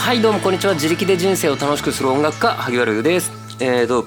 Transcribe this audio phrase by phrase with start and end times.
[0.00, 0.72] はいどうもこんにちは。
[0.72, 3.30] 自力で人生を楽しくする音楽家萩原優です。
[3.60, 4.06] えーと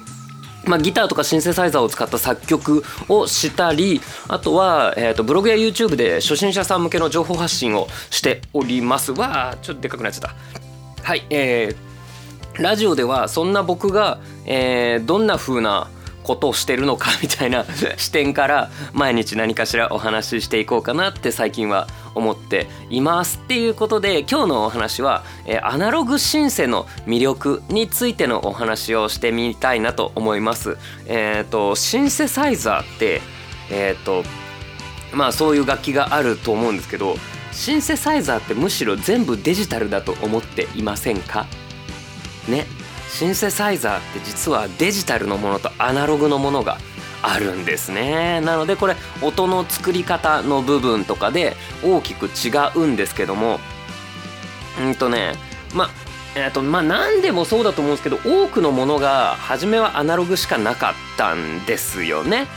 [0.65, 9.11] まあ、ギターとかシンセサイザーを使った作曲をしたりあとは、えー、とブログや YouTube で初心者さん向けの情報発信をしております。
[9.11, 10.31] わちょっとでかくなっちゃっ
[10.97, 11.03] た。
[11.03, 15.89] はいえー、ラジオではそんな僕が、えー、どんな風な
[16.23, 17.65] ことをしてるのかみたいな
[17.97, 30.77] 視点から毎日何かしらお話ししていこうかなって最近は思っていますっていうことで今日のお話は、えアナログシンセの魅力についてのお話をしてみたいなと思います。
[31.07, 33.21] えっ、ー、とシンセサイザーって
[33.69, 34.23] えっ、ー、と
[35.11, 37.17] まあそういう楽器があると思うんですけど
[37.51, 41.45] シンセサイザーってむしろ全部デジタルだと思っていませんか？
[42.47, 42.65] ね
[43.13, 46.79] シンセサイザーって実はデジタルのものとアナログのものが
[47.21, 48.41] あるんですね。
[48.41, 53.59] なのでこれ音の作り方の部分とかで大きく違うんですけども。
[54.81, 55.35] うんとね
[55.75, 55.91] ま
[56.35, 62.47] えーとまあ、何でもそうだと思うんですけど多くのものが初めはアナログしかなかったんですよね。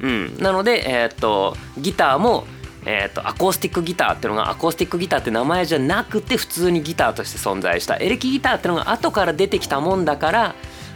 [0.00, 2.46] うん、なので、えーとギターも
[2.90, 7.96] えーと、アコースティックギターっていうのがアコースティックギターって名前じゃなくて普通にギターとして存在した。
[7.98, 10.54] エレキギターっていうのが後から出てきたもんだから、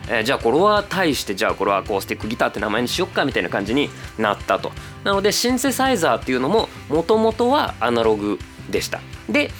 [0.09, 4.73] えー、じゃあこれは対してじゃあこれはアコースティックギターって名前にしよっかみたいな感じになったと。
[5.05, 8.39] なのでシンセサイザーっていうのももともとはアナログ
[8.71, 9.01] でした。
[9.29, 9.51] で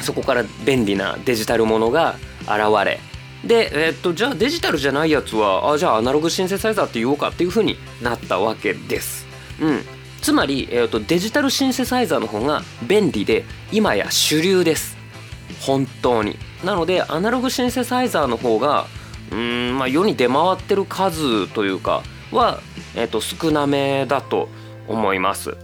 [0.00, 2.98] そこから便利なデジタルものが現れ。
[3.44, 9.26] で、えー、っとじゃあデジタルじゃないやつはあじゃあアナログシンセサイザーって言おうかっていうふうになったわけです。
[9.60, 9.99] うん。
[10.22, 14.96] つまり、えーと、デジタルシンセサイザーの方が便利で今や主流です。
[15.60, 16.36] 本当に。
[16.64, 18.86] なのでアナログシンセサイザーの方が
[19.32, 22.60] うん、まあ、世に出回ってる数というかは、
[22.94, 24.48] えーと、少なめだと
[24.88, 25.56] 思います。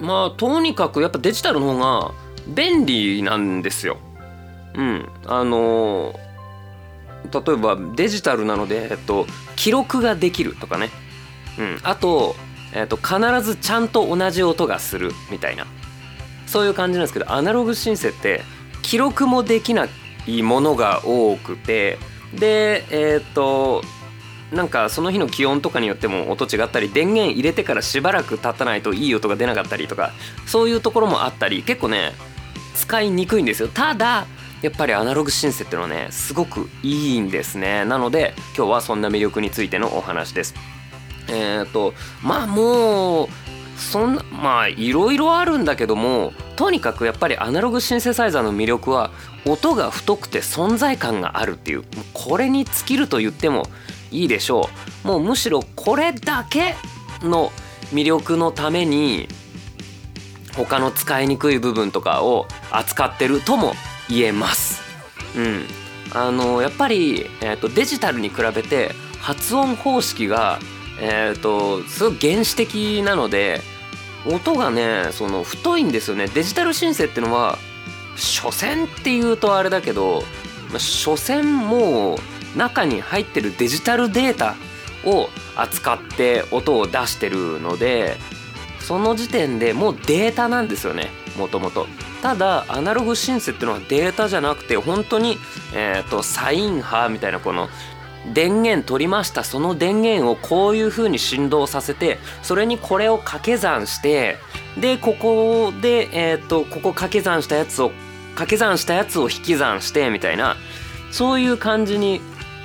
[0.00, 2.12] まあとにかくやっぱデジタルの方が
[2.48, 3.98] 便利なんですよ。
[4.74, 5.08] うん。
[5.26, 10.90] あのー、例えばデジタルなので、えっと、記録ができるとかね、
[11.58, 12.34] うん、あと
[12.74, 15.66] えーと、必ずちゃんと同じ音がするみたいな。
[16.52, 18.42] そういう感じなんですけどアナログシンセって
[18.82, 19.88] 記録もできな
[20.26, 21.98] いものが多くて
[22.34, 23.82] でえっ、ー、と
[24.52, 30.12] なんかその日の気温とかによっても音違ったり電源入れてからしばらく経たないといい音が出なかったりとか
[30.46, 32.12] そういうところもあったり結構ね
[32.74, 33.68] 使いにくいんですよ。
[33.68, 34.26] ただ
[34.60, 37.86] やっぱりアナログシンセっていうのはねすごくいいんですね。
[37.86, 40.54] なので今日はそんな魅力についてのお話です。
[41.28, 43.28] えっ、ー、とまあもう
[43.76, 49.10] そんなまあいろいろあるんだけどもとにかくやっぱりアナログシンセサイザーの魅力は
[49.46, 53.64] 音が太くて存在感があるっていうこれに尽きると言っても
[54.10, 54.68] いいでしょ
[55.04, 56.74] うもうむしろこれだけ
[57.22, 57.50] の
[57.92, 59.28] 魅力のために
[60.56, 63.72] 他の使いにくい部分とかを扱ってるとも
[64.08, 64.82] 言えます。
[65.34, 65.64] うん、
[66.12, 70.58] あのやっぱり、えーとデジタルに比べて発音方式が
[71.00, 73.60] えっ、ー、とすごい原始的なので
[74.26, 76.28] 音がねその太いんですよね。
[76.28, 77.58] デジタルシンセってのは
[78.16, 80.22] 所詮っていうとあれだけど
[80.70, 84.54] まあ所詮もう中に入ってるデジタルデータ
[85.04, 88.16] を扱って音を出してるので
[88.80, 91.86] その時点でもうデータなんですよねもともと
[92.20, 95.38] ただアナログシンセっていうのはデータじゃなくて本当に
[95.74, 97.68] えっ、ー、とサイン波みたいなこの
[98.32, 99.42] 電源取りました。
[99.44, 104.38] その電源をこういう風に振動させてそれにこれを掛け算して
[104.78, 107.90] でここでえっ、とここ掛け算したやつを
[108.30, 110.56] 掛け算したやつを引き算してみたいな
[111.10, 112.20] そういう感じに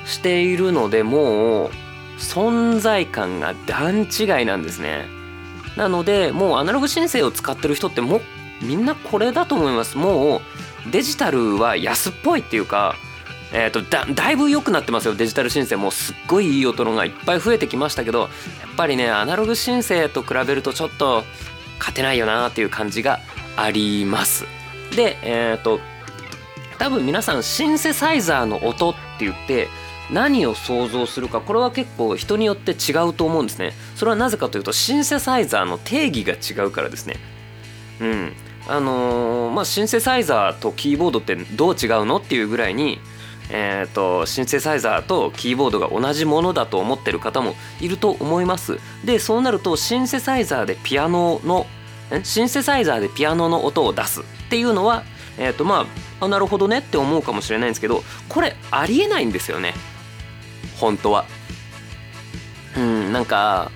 [0.06, 1.72] しているのでもう
[2.18, 5.06] 存在感が段違いなんですね。
[5.76, 8.22] なのでもうアナログ申請を使ってる人ってもう
[8.62, 9.98] みんなこれだと思います。
[9.98, 10.42] もう
[10.92, 12.96] デジタルは安っぽいっていうか
[13.54, 15.78] えーと、だだいぶ良くなってますよデジタル申請。
[15.78, 18.30] もうすっごいいい音のがいっぱい増えてきましたけどやっ
[18.76, 21.24] ぱりねアナログ申請と比べるとちょっと
[21.80, 23.20] 勝てないよなっていう感じが
[23.56, 24.46] あります。
[24.96, 25.80] でえっ、ー、と
[26.78, 29.68] 多分皆さんシンセサイザーの音って言って
[30.12, 33.74] 何を想像するかこれは結構人によって違うと思うんですね。
[33.96, 37.16] それはなぜかというとシンセサイザーの定義が違うからですね。
[38.00, 38.34] うん。
[38.70, 43.00] あのー、まあシンセサイザーとキーボードってどう違うのっていうぐらいに
[43.50, 48.80] えーと、シンセサイザーとキーボードが同じものだと思ってる方もいると思います。
[49.06, 51.66] でそうなるとシンセサイザーでピアノの
[52.24, 55.04] シンセサイザーでピアノの音を出すっていうのは
[55.38, 55.86] え、ー、とま
[56.20, 59.74] ああなるほどねって思うかもしれないんですけどこれありえないんですよね。
[60.78, 61.26] 本当は。
[62.76, 63.72] うんなんか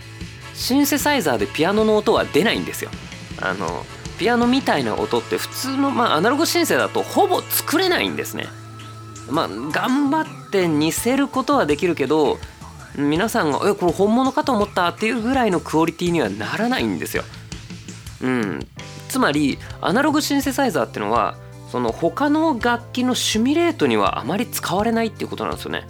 [0.54, 2.92] シンセサイザーでピアノの音は出ないんですよ。
[3.42, 3.86] あの
[4.20, 8.48] ピアノみたいな音って普通の、まあ、アナログシンセだとほぼ作れないんですね。
[9.32, 12.38] まあ、頑張って似せることはできるけど
[12.96, 17.24] 皆さんが「えこれ本物かと思った」っていうぐらいのクオリティにはならないんですよ。
[18.22, 18.68] うん、
[19.10, 21.36] つまりアナログシンセサイザーっていうのは
[21.72, 25.88] その他の楽器のシミュレートにはあまり使われないっていうことなんですよね。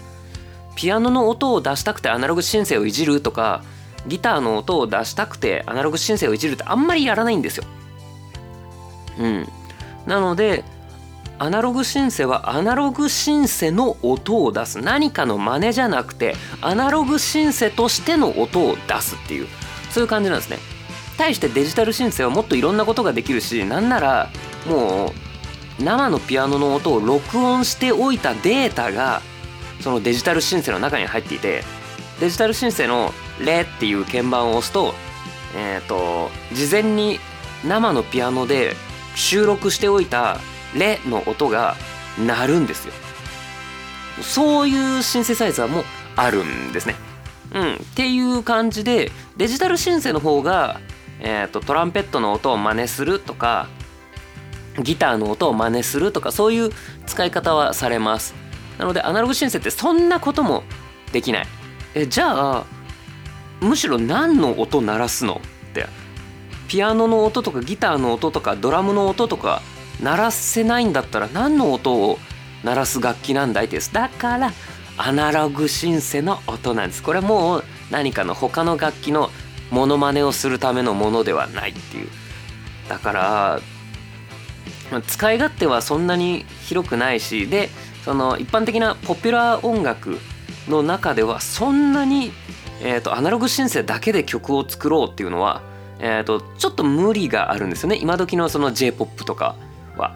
[0.75, 3.63] ピアノの音を出したくてアナログシンセをいじるとか
[4.07, 7.65] ギターの音を出したくてアナログシンセをいじるってあんまりやらないんですよ。
[9.19, 9.47] うん、
[10.05, 10.63] なので
[11.41, 19.47] アナログシンセはアナログシンセの音を出す何かの真似じゃなくてアナログシンセとしての音を出すっていう
[19.89, 20.59] そういう感じなんですね。
[21.17, 24.29] 対してデジタルシンセはもっといろんなことができるしなんなら
[24.67, 25.13] も
[25.79, 29.23] う生のピアノの音を録音しておいたデータが
[29.79, 31.63] そのデジタルシンセの中に入っていて
[32.19, 34.93] デジタルシンセの「レ」っていう鍵盤を押すと
[35.55, 37.19] えっ、ー、と事前に
[37.65, 38.75] 生のピアノで
[39.15, 40.37] 収録しておいた
[40.75, 41.75] 「レ」の音が
[42.17, 42.93] 鳴るんですよ。
[44.21, 45.83] そういうシンセサイザーも
[46.15, 46.95] あるんですね。
[47.53, 47.73] うん。
[47.73, 50.79] っていう感じでデジタルシンセの方が、
[51.19, 53.67] えーと、とトランペットの音を真似するとか
[54.81, 56.69] ギターの音を真似するとかそういう
[57.05, 58.35] 使い方はされます。
[58.77, 60.63] なのでアナログシンセってそんなことも
[61.11, 61.47] できない。
[61.93, 62.65] えじゃあ
[63.59, 65.87] むしろ何の音鳴らすのって。
[66.67, 69.61] ピアノの音とかギターの音とかドラムの音とか
[70.01, 72.17] 鳴らせないんだったら何の音を
[72.63, 73.93] 鳴らす楽器なんだいってです。
[73.93, 74.51] だから
[74.97, 77.03] アナログシンセの音なんです。
[77.03, 79.29] これもう何かの他の楽器の
[79.71, 82.07] モノマネをするためのものではないっていう。
[82.89, 83.59] だから
[85.07, 87.69] 使い勝手はそんなに広くないしで
[88.03, 90.17] その一般的なポピュラー音楽
[90.67, 92.31] の中ではそんなに、
[92.81, 95.61] えーと、アナログシンセだけで曲を作ろうっていうのは、
[95.99, 97.97] えーと、ちょっと無理があるんですよね。
[98.01, 99.55] 今時のその J−POP とか。
[99.97, 100.15] は。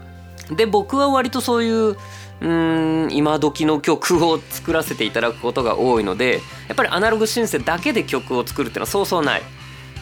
[0.51, 1.97] で僕は割とそういう
[2.41, 9.41] うん今時の曲を作らせていただくことが多いのでやっぱりアナログシンセだけで曲を作るっていうのはそうそうない。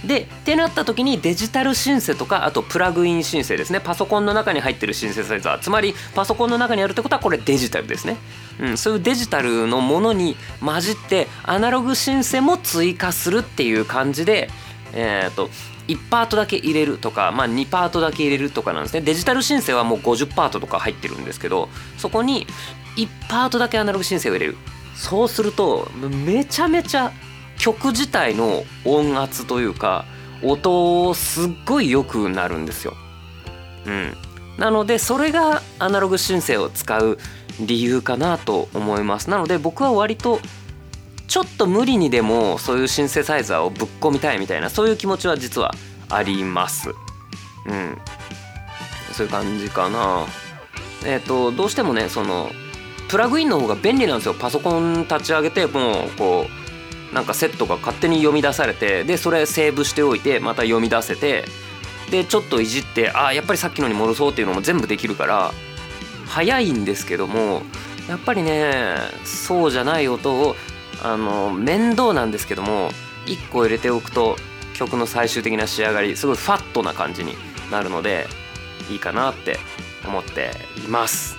[0.06, 8.18] でってなった時にデジタルシンセとかあとプラグインシンセですねパソコンの中に入ってるシンセサイザーつまりパソコンの中にあるってことはこれデジタルですね、
[8.60, 14.50] うん、そういうデジタルのものに混じってアナログシンセも追加するっていう感じで
[14.94, 15.50] えっ、ー、と
[15.88, 22.48] 1パートだけ入れるとか、まあ、2パートだけ入れるとかなんですねデジタルシンセはもう50パートとか入ってるんですけどそこに
[22.96, 24.58] 1パートだけアナログシンセを入れる
[24.96, 25.90] そうすると
[26.26, 27.12] めちゃめちゃ
[27.58, 30.06] 曲自体の音圧というか
[30.44, 32.94] 音すっごい良くなるんですよ。
[33.86, 34.14] うん、
[34.58, 37.18] なのでそれがアナログシンセを使う
[37.60, 39.30] 理由かなと思います。
[39.30, 40.40] なので僕は割と
[41.34, 45.74] ちょっと無理にでもそういうシンセサイザーをぶっ込みたいみたいなそういう気持ちは実は
[46.08, 46.92] あります。
[47.66, 47.98] うん、
[49.14, 50.28] そういう感じかな。
[51.04, 52.52] えっ、ー、とどうしてもねその
[53.10, 56.46] プラグインの方が便利なんですよパソコン立ち上げてもうこ
[57.12, 61.46] うなんかセットが勝手に読み出されてでそれセーブしておいてまた読み出せて
[62.12, 65.52] でちょっといじってああやっぱりさっきのに戻そうっていうのも全部できるから
[66.28, 67.64] 早いんですけども
[68.08, 70.56] やっぱりねそうじゃない音を
[71.04, 72.90] あの面倒なんですけども
[73.26, 74.38] 1個入れておくと
[74.74, 77.36] 曲の最終的な仕上がりすごいファットな感じに
[77.72, 78.28] なるので
[78.90, 79.60] いいかなって
[80.06, 80.52] 思って
[80.86, 81.38] います。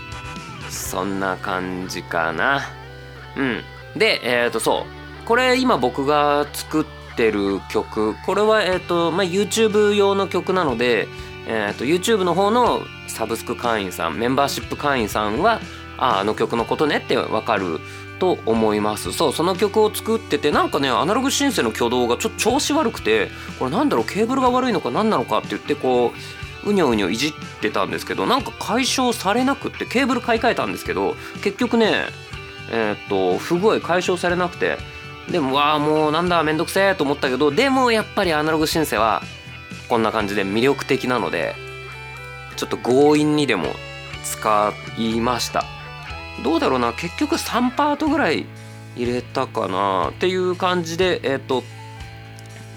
[0.70, 2.62] そんな感じかな。
[3.36, 3.62] うん。
[3.98, 5.26] でえっ、ー、とそう。
[5.26, 6.84] これ今僕が作っ
[7.16, 11.08] てる曲これは、えーとまあ、YouTube 用の曲なので、
[11.46, 15.60] えー、YouTube の方のサブスク会員さんメンバーシップ会員さんは
[15.96, 17.78] ああの曲のことねってわかる
[18.24, 19.12] と思います。
[19.12, 23.28] そうその曲を作っててなんかねアナログシンセの挙動がちょっと調子悪くて
[23.58, 26.12] これなんだろうケーブルが悪いのか何なのかって言ってこ
[26.64, 32.06] ううにょうにょいじってたんですけどなんか解消されなくってケーブル買い替えたんですけど結局ね
[32.70, 34.78] えー、っと不具合解消されなくて
[35.30, 39.22] でもわあもうなんだめんどくせえと思ったけどでもやっぱりアナログシンセは
[39.90, 41.54] こんな感じで魅力的なので
[42.56, 43.66] ちょっと強引にでも
[44.24, 45.73] 使いました。
[46.42, 46.92] どうだろうな。
[46.92, 48.46] 結局3パートぐらい
[48.96, 50.10] 入れたかな。
[50.10, 51.62] っていう感じでえっ、ー、と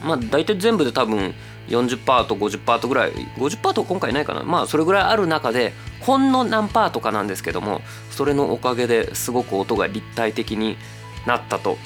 [0.04, 1.34] まあ大体全部で多分
[1.68, 3.12] 40パート50パートぐらい。
[3.38, 4.44] 50パート今回ないかな。
[4.44, 10.78] まあそれぐらいある中でほんの何パートかなんですけどもそれのおかげですごく音が立体的に
[11.26, 11.78] なったと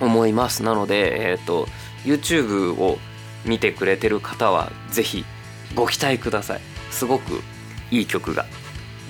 [0.00, 0.62] 思います。
[0.62, 1.66] なので、えーと、
[2.04, 2.98] YouTube を
[3.44, 5.24] 見てくれてる方は是非
[5.74, 6.60] ご期待ください。
[6.90, 7.42] すごく
[7.90, 8.44] いい曲が。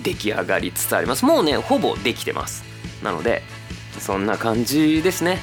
[0.02, 1.24] 出来上がりつつあります。
[1.24, 2.64] もうねほぼできてます。
[3.02, 3.42] なので
[3.98, 5.38] そんな感じですね。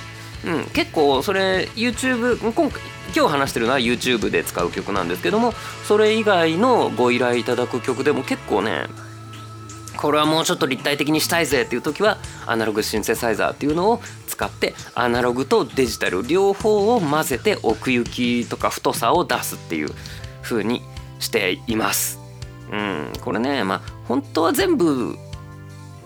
[0.46, 2.82] うん結構それ YouTube 今回
[3.16, 5.54] 今日話してるのは YouTube で使う曲なんですけども
[5.86, 8.86] それ以外のご依頼いただく曲でも結構ね
[9.98, 19.90] これはもうちょっと立体的にしたいぜっていう時はアナログシンセサイザーっていうのを使ってアナログとデジタル両方を混ぜて奥行きとか太さを出すっていう
[20.42, 20.84] 風に
[21.20, 22.19] しています。
[22.72, 25.18] うん、これねまあ本当は全部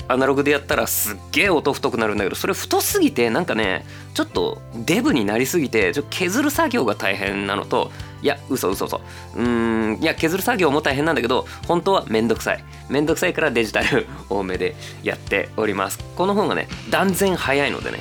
[0.08, 7.92] アナログでやったらすっげえ音太くなるんだけどそれ太すぎてなんかねちょっとデブになりすぎてちょ削る作業が大変なのと
[8.22, 9.02] いや嘘嘘嘘。
[9.36, 12.64] うんいや削る作業も大変なんだけど本当はめんどくさい。
[12.90, 16.00] めんどくさいからデジタル 多めでやっております。
[16.16, 18.00] この方がね断然早いのでね。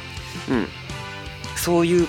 [0.49, 0.69] うん。
[1.57, 2.09] そういう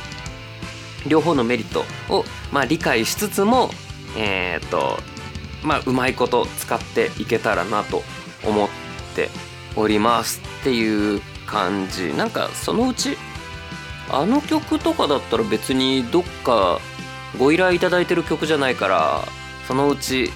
[1.08, 3.72] 両方のメリットを、まあ、理解しつつも
[4.16, 5.00] えー、っと
[5.63, 8.03] まあうまいこと使っていけたらなと
[8.46, 8.70] 思っ
[9.15, 9.29] て
[9.75, 12.13] おりますっていう感じ。
[12.13, 13.17] なんかそのうち
[14.10, 16.79] あの曲とかだったら別にどっか
[17.39, 19.22] ご依頼いただいてる曲じゃないから
[19.67, 20.29] そのうち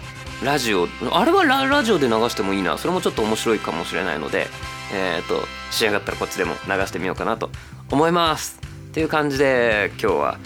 [0.44, 2.78] ラジオあれはラジオで流してもいいな。
[2.78, 4.48] それもちょっと面白いかもしれないので
[4.94, 7.50] えっ、ー、と仕上がったらこっちでも流してみようかなと
[7.92, 8.60] 思います。
[8.90, 10.38] っていう感じで今日は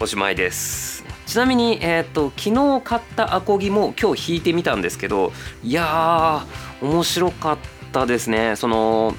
[0.00, 1.09] おしまいです。
[1.30, 5.30] ちなみに、えーと、昨日買ったアコギも今日弾いてみたんですけど
[5.62, 7.58] いやー面白かっ
[7.92, 8.56] たですね。
[8.56, 9.14] その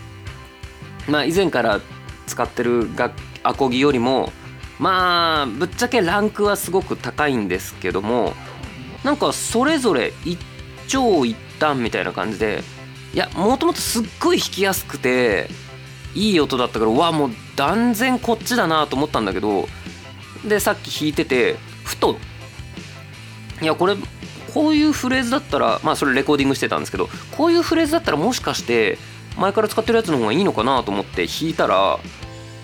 [1.08, 1.80] まあ以前から
[2.28, 2.90] 使ってる
[3.44, 4.34] アコギよりも
[4.78, 8.34] まあぶっちゃけランクはすごく高いんですけども
[9.06, 10.38] なんかそれぞれ一
[10.90, 12.62] 長一短みたいな感じで
[13.14, 15.48] いやもともとすっごい弾きやすくて
[16.14, 19.70] いい音だったからわもう断然こっちだなと思ったんだけど
[20.46, 22.18] でさっき弾いててふと
[23.62, 23.96] いやこれ
[24.54, 28.98] こういうフレーズだったらまあそれレコーディングしてたんですけどこういうフレーズだったらもしかして
[29.38, 32.00] 前から使ってるやつの方がいいのかなと思って弾いたら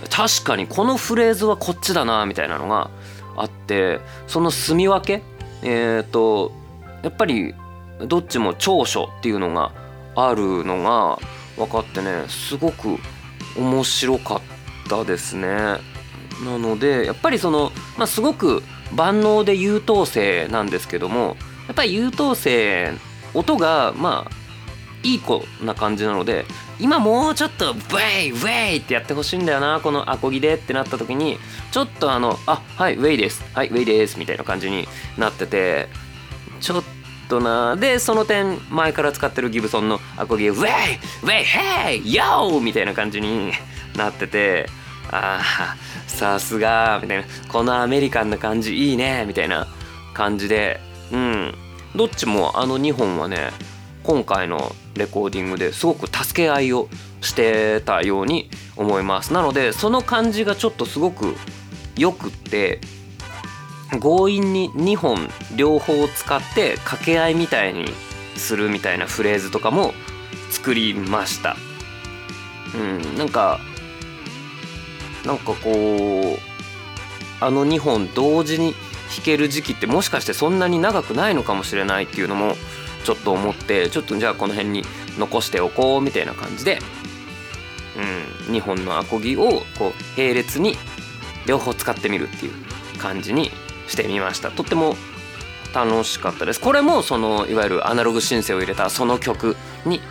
[0.09, 2.89] 確かにこのフレーズはこっちだなみたいなのが
[3.35, 5.23] あってその住み分け
[5.61, 6.53] えっ、ー、と
[7.03, 7.53] やっぱり
[8.05, 9.73] どっちも長所っていうのが
[10.15, 11.19] あるのが
[11.57, 12.97] 分かってねすごく
[13.57, 14.41] 面白かっ
[14.89, 15.47] たですね。
[16.45, 18.61] なのでやっぱりその、まあ、すごく
[18.95, 22.93] 万能で優等生なんですけどもやっぱり優等生
[23.33, 24.37] 音がまあ
[25.03, 26.45] いい子な感じなので
[26.79, 31.37] 今もうちょっとウェイウェイってやってほしいんだよなこのアコギでってなった時に
[31.71, 33.43] ちょっとあのあはいウェイです。
[33.53, 35.87] はいウェイですみたいな感じになってて
[36.59, 36.83] ちょっ
[37.29, 43.51] となでその点前から使ってるギブソンのアコギウェイウェイヘイヨーみたいな感じに
[43.95, 44.67] なってて
[45.11, 45.75] ああ
[46.07, 47.23] さすがみたいな。
[47.47, 49.67] このアメリカンな感じいいねみたいな
[50.13, 50.79] 感じで。
[51.11, 51.55] うん。
[51.95, 53.51] どっちもあの2本はね
[54.03, 56.89] 今回のレコーディングですごく助け合いを
[57.21, 59.33] してたように思います。
[59.33, 61.35] なのでその感じがちょっとすごく
[61.97, 62.79] よくって
[64.01, 67.85] 強引に2本両方使って掛け合いみたいに
[68.35, 69.93] するみたいなフレーズとかも
[70.51, 71.55] 作りました。
[72.75, 73.17] うん。
[73.17, 73.59] なんか
[75.27, 76.39] なんかこう
[77.39, 78.73] あの2本同時に
[79.15, 82.55] 弾ける時期ってもしかしてそんなに長くないのかもしれないっていうのも
[83.03, 84.83] ちょっと思ってちょっとじゃあこの辺に
[85.17, 86.79] 残しておこうみたいな感じで、
[88.47, 90.75] うん、2本のアコギをこう並列に
[91.45, 92.53] 両方使ってみるっていう
[92.97, 93.51] 感じに
[93.87, 94.49] してみました。
[94.49, 94.95] とっても
[95.73, 96.59] 楽しかったです。
[96.59, 99.55] これもそのいわゆるアナログシンセを入れたその曲
[99.85, 100.01] に、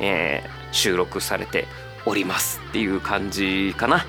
[0.00, 1.66] えー、収録されて
[2.06, 4.04] おりますっていう感じかな。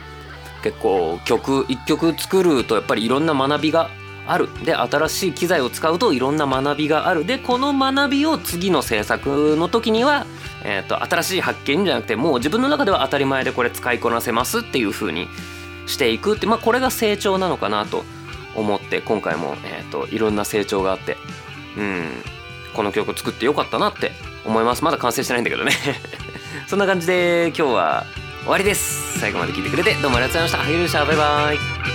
[0.65, 3.91] 結構曲1曲作るとやっぱりいろんな学びが
[4.25, 4.49] ある。
[4.65, 7.23] で新しい機材を使うといろんな学びがある。
[7.23, 10.25] でこの学びを次の制作の時には、
[10.63, 15.27] えーと、新しい発見じゃなくてもう自分の中では当たり前でこれ使いこなせますっていう風に
[15.85, 18.03] していくってまあこれが成長なのかなと
[18.55, 21.15] 思って今回も、えーといろんな成長があって
[21.77, 22.07] うん
[22.73, 24.13] この曲作ってよかったなって
[24.45, 24.83] 思います。
[24.83, 25.73] まだ完成してないんだけどね。
[26.65, 28.05] そんな感じで今日は
[28.45, 29.19] 終わりです。
[29.19, 30.57] 最後まで聞いてくれてどうもありがとうございました。
[30.59, 31.94] ハゲルシャバイバイ。